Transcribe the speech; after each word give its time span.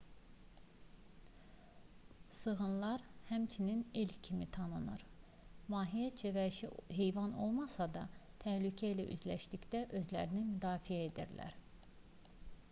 sığınlar 2.37 3.05
həmçinin 3.31 3.83
elk 4.05 4.15
kimi 4.29 4.47
tanınır 4.57 5.05
mahiyyətcə 5.75 6.31
vəhşi 6.39 6.71
heyvanlar 7.01 7.45
olmasa 7.49 7.89
da 8.01 8.07
təhlükə 8.47 8.91
ilə 8.97 9.07
üzləşdikdə 9.19 9.83
özlərini 10.03 10.45
müdafiə 10.51 11.03
edirlər 11.15 11.59